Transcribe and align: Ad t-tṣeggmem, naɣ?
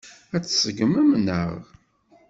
Ad 0.35 0.41
t-tṣeggmem, 0.43 1.09
naɣ? 1.25 1.51